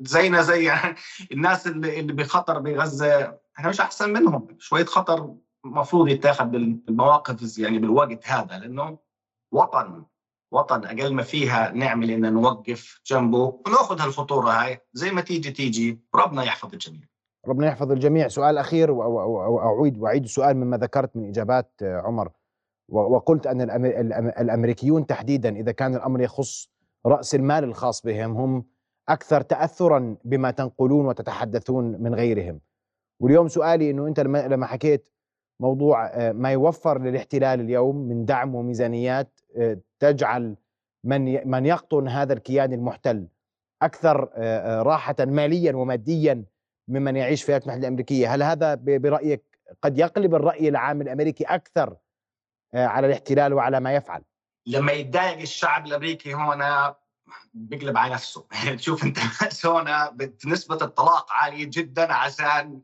زينا 0.00 0.42
زي 0.42 0.72
الناس 1.32 1.66
اللي 1.66 2.00
اللي 2.00 2.12
بخطر 2.12 2.58
بغزة. 2.58 3.38
إحنا 3.58 3.68
مش 3.68 3.80
أحسن 3.80 4.12
منهم. 4.12 4.56
شوية 4.58 4.84
خطر 4.84 5.34
المفروض 5.64 6.08
يتاخذ 6.08 6.44
بالمواقف 6.44 7.58
يعني 7.58 7.78
بالوقت 7.78 8.28
هذا 8.28 8.58
لأنه 8.58 8.98
وطن 9.52 10.04
وطن 10.52 10.84
أقل 10.84 11.14
ما 11.14 11.22
فيها 11.22 11.70
نعمل 11.70 12.10
إن 12.10 12.32
نوقف 12.32 13.00
جنبه 13.06 13.60
ونأخذ 13.66 14.00
هالخطورة 14.00 14.50
هاي. 14.50 14.80
زي 14.92 15.10
ما 15.10 15.20
تيجي 15.20 15.50
تيجي. 15.50 16.00
ربنا 16.14 16.44
يحفظ 16.44 16.72
الجميع. 16.72 17.00
ربنا 17.48 17.66
يحفظ 17.66 17.92
الجميع. 17.92 18.28
سؤال 18.28 18.58
أخير 18.58 18.90
وأعيد 18.90 19.98
وأعيد 19.98 20.24
السؤال 20.24 20.56
مما 20.56 20.76
ذكرت 20.76 21.16
من 21.16 21.28
إجابات 21.28 21.72
عمر. 21.82 22.30
وقلت 22.88 23.46
أن 23.46 23.60
الأمريكيون 24.40 25.06
تحديدا 25.06 25.56
إذا 25.56 25.72
كان 25.72 25.94
الأمر 25.94 26.20
يخص 26.20 26.70
رأس 27.06 27.34
المال 27.34 27.64
الخاص 27.64 28.02
بهم 28.02 28.36
هم 28.36 28.64
أكثر 29.08 29.40
تاثرا 29.40 30.16
بما 30.24 30.50
تنقلون 30.50 31.06
وتتحدثون 31.06 31.84
من 32.02 32.14
غيرهم 32.14 32.60
واليوم 33.20 33.48
سؤالي 33.48 33.90
إنه 33.90 34.06
أنت 34.06 34.20
لما 34.20 34.66
حكيت 34.66 35.08
موضوع 35.60 36.06
آه، 36.06 36.32
ما 36.32 36.52
يوفر 36.52 37.02
للاحتلال 37.02 37.60
اليوم 37.60 37.96
من 37.96 38.24
دعم 38.24 38.54
وميزانيات 38.54 39.40
آه، 39.56 39.80
تجعل 39.98 40.56
من 41.04 41.50
من 41.50 41.66
يقطن 41.66 42.08
هذا 42.08 42.32
الكيان 42.32 42.72
المحتل 42.72 43.28
أكثر 43.82 44.30
آه، 44.34 44.82
راحة 44.82 45.16
ماليا 45.20 45.76
وماديا 45.76 46.44
ممن 46.88 47.16
يعيش 47.16 47.42
في 47.42 47.48
الولايات 47.48 47.62
المتحدة 47.62 47.88
الأمريكية، 47.88 48.34
هل 48.34 48.42
هذا 48.42 48.74
برأيك 48.74 49.58
قد 49.82 49.98
يقلب 49.98 50.34
الرأي 50.34 50.68
العام 50.68 51.00
الأمريكي 51.00 51.44
أكثر 51.44 51.96
على 52.74 53.06
الاحتلال 53.06 53.54
وعلى 53.54 53.80
ما 53.80 53.94
يفعل؟ 53.94 54.22
لما 54.68 54.92
يتضايق 54.92 55.40
الشعب 55.40 55.86
الأمريكي 55.86 56.34
هنا 56.34 56.96
بيقلب 57.54 57.96
على 57.96 58.14
نفسه. 58.14 58.46
تشوف 58.78 59.04
أنت 59.04 59.18
هنا 59.64 60.16
نسبة 60.46 60.78
الطلاق 60.82 61.32
عالية 61.32 61.64
جدا 61.64 62.12
عشان 62.12 62.82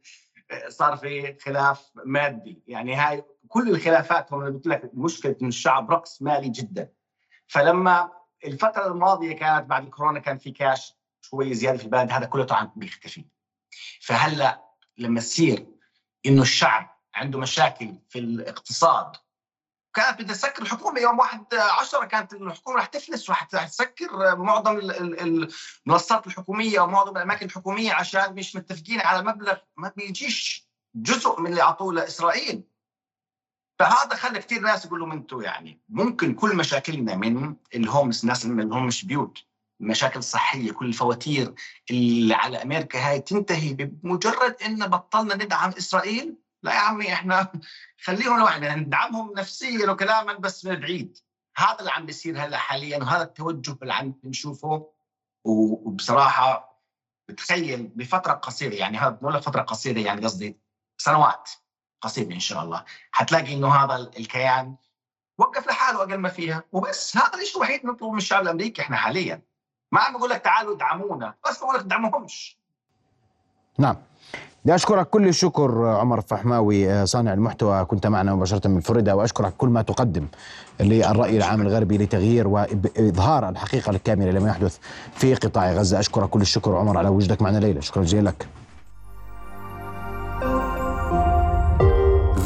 صار 0.69 0.97
في 0.97 1.39
خلاف 1.41 1.91
مادي. 1.95 2.63
يعني 2.67 2.95
هاي 2.95 3.25
كل 3.49 3.69
الخلافات 3.69 4.33
هم 4.33 4.45
قلت 4.45 4.67
لك 4.67 4.91
مشكلة 4.95 5.37
إن 5.43 5.49
الشعب 5.49 5.91
رقص 5.91 6.23
مالي 6.23 6.49
جدا. 6.49 6.93
فلما 7.47 8.11
الفترة 8.45 8.87
الماضية 8.87 9.33
كانت 9.33 9.67
بعد 9.67 9.85
الكورونا 9.85 10.19
كان 10.19 10.39
في 10.39 10.51
كاش 10.51 10.95
شوي 11.21 11.55
زيادة 11.55 11.79
في 11.79 11.85
البلد 11.85 12.11
هذا 12.11 12.27
كله 12.27 12.45
طبعا 12.45 12.73
بيختفي. 12.77 13.25
فهلأ 14.01 14.65
لما 14.99 15.21
تصير 15.21 15.67
إنه 16.27 16.43
الشعب 16.43 17.01
عنده 17.15 17.39
مشاكل 17.39 17.99
في 18.09 18.19
الاقتصاد 18.19 19.17
كانت 19.95 20.21
بدها 20.23 20.35
تسكر 20.35 20.63
الحكومة 20.63 21.01
يوم 21.01 21.19
1 21.19 21.55
10 21.55 22.05
كانت 22.05 22.33
الحكومة 22.33 22.77
رح 22.77 22.87
تفلس 22.87 23.29
ورح 23.29 23.45
تسكر 23.45 24.37
معظم 24.37 24.79
المنصات 24.79 26.27
الحكومية 26.27 26.81
أو 26.81 26.87
معظم 26.87 27.17
الأماكن 27.17 27.47
الحكومية 27.47 27.93
عشان 27.93 28.35
مش 28.35 28.57
متفقين 28.57 29.01
على 29.01 29.23
مبلغ 29.23 29.57
ما 29.77 29.93
بيجيش 29.97 30.69
جزء 30.95 31.41
من 31.41 31.51
اللي 31.51 31.63
أعطوه 31.63 31.95
لإسرائيل. 31.95 32.63
فهذا 33.79 34.17
خلى 34.17 34.39
كثير 34.39 34.61
ناس 34.61 34.85
يقولوا 34.85 35.13
أنتم 35.13 35.41
يعني. 35.41 35.81
ممكن 35.89 36.35
كل 36.35 36.57
مشاكلنا 36.57 37.17
من 37.17 37.57
الهومس 37.75 38.25
الناس 38.25 38.45
اللي 38.45 38.63
هم 38.63 38.87
مش 38.87 39.05
بيوت. 39.05 39.39
المشاكل 39.81 40.19
الصحيه 40.19 40.73
كل 40.73 40.87
الفواتير 40.87 41.55
اللي 41.91 42.35
على 42.35 42.63
أمريكا 42.63 43.11
هاي 43.11 43.21
تنتهي 43.21 43.75
بمجرد 43.75 44.57
إن 44.63 44.87
بطلنا 44.87 45.35
ندعم 45.35 45.71
إسرائيل. 45.71 46.44
لا 46.65 46.75
يا 46.75 46.79
عمي 46.79 47.13
إحنا 47.13 47.53
خليهم 48.05 48.39
لوحدنا 48.39 48.75
ندعمهم 48.75 49.33
نفسيا 49.37 49.91
وكلاما 49.91 50.33
بس 50.33 50.65
من 50.65 50.81
بعيد. 50.81 51.19
هذا 51.57 51.79
اللي 51.79 51.91
عم 51.91 52.07
بيصير 52.07 52.45
هلأ 52.45 52.57
حاليا 52.57 52.99
وهذا 52.99 53.23
التوجه 53.23 53.77
اللي 53.83 53.95
عم 53.95 54.15
نشوفه. 54.25 54.91
وبصراحة 55.45 56.81
بتخيل 57.29 57.87
بفترة 57.87 58.33
قصيرة 58.33 58.75
يعني 58.75 58.99
هذا 58.99 59.09
بقول 59.09 59.43
فترة 59.43 59.63
قصيرة 59.63 59.99
يعني 59.99 60.25
قصدي 60.25 60.61
سنوات 60.99 61.51
قصيرة 62.01 62.33
إن 62.33 62.41
شاء 62.41 62.65
الله. 62.65 62.85
حتلاقي 63.11 63.55
إنه 63.55 63.75
هذا 63.75 63.97
الكيان 63.97 64.77
وقف 65.39 65.67
لحاله 65.67 65.99
أقل 66.03 66.19
ما 66.19 66.29
فيها. 66.29 66.65
وبس 66.73 67.17
هذا 67.17 67.35
الشيء 67.35 67.57
الوحيد 67.57 67.87
نطلبه 67.87 68.13
من 68.13 68.19
الشعب 68.19 68.43
الأمريكي 68.43 68.83
إحنا 68.83 68.97
حاليا. 68.97 69.43
ما 69.93 70.01
عم 70.01 70.17
بقول 70.17 70.31
لك 70.31 70.41
تعالوا 70.41 70.75
ادعمونا 70.77 71.35
بس 71.49 71.59
بقول 71.59 71.75
لك 71.75 71.81
ادعموهمش 71.81 72.59
نعم. 73.79 73.97
بدي 74.65 74.75
أشكرك 74.75 75.09
كل 75.09 75.29
الشكر 75.29 75.85
عمر 75.87 76.21
فحماوي 76.21 76.91
آه، 76.93 77.05
صانع 77.05 77.33
المحتوى 77.33 77.85
كنت 77.85 78.07
معنا 78.07 78.35
مباشرة 78.35 78.69
من 78.69 78.81
فلوريدا 78.81 79.13
وأشكرك 79.13 79.53
كل 79.59 79.69
ما 79.69 79.83
تقدم 79.83 80.27
للرأي 80.81 81.37
العام 81.37 81.63
الغربي 81.63 81.99
لتغيير 81.99 82.49
وإظهار 82.49 83.49
الحقيقة 83.49 83.91
الكاملة 83.91 84.31
لما 84.31 84.49
يحدث 84.49 84.79
في 85.15 85.35
قطاع 85.35 85.73
غزة. 85.73 86.01
أشكرك 86.01 86.29
كل 86.29 86.41
الشكر 86.41 86.77
عمر 86.77 86.99
على 86.99 87.09
وجودك 87.09 87.43
معنا 87.43 87.59
ليله 87.59 87.81
شكرا 87.81 88.03
جزيلا 88.03 88.29
لك. 88.29 88.47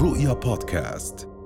رؤيا 0.02 0.32
بودكاست. 0.32 1.37